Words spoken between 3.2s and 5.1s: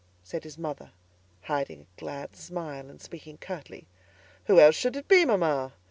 curtly. "Who else should it